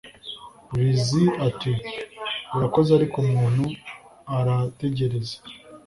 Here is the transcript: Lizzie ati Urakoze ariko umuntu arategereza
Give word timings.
Lizzie 0.77 1.25
ati 1.47 1.71
Urakoze 2.55 2.89
ariko 2.97 3.15
umuntu 3.25 3.63
arategereza 4.37 5.35